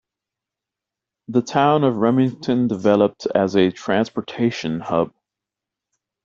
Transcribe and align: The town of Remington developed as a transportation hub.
The 1.27 1.43
town 1.43 1.83
of 1.83 1.97
Remington 1.97 2.67
developed 2.67 3.27
as 3.35 3.55
a 3.55 3.69
transportation 3.69 4.79
hub. 4.79 5.13